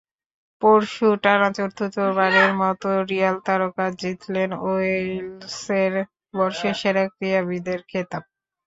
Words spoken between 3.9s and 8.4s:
জিতলেন ওয়েলসের বর্ষসেরা ক্রীড়াবিদের খেতাব।